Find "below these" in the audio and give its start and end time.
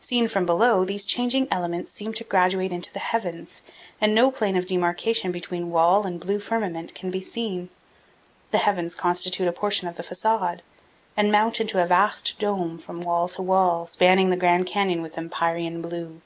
0.46-1.04